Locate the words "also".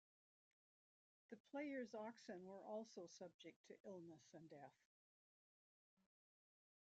2.65-3.05